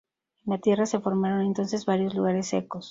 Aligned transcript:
En 0.47 0.53
la 0.53 0.57
Tierra 0.57 0.87
se 0.87 0.99
formaron 0.99 1.41
entonces 1.41 1.85
varios 1.85 2.15
lugares 2.15 2.47
secos. 2.47 2.79